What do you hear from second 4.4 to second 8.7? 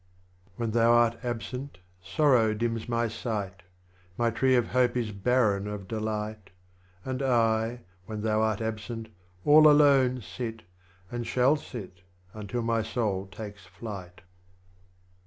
of Hope is barren of Delight, And I, when thou art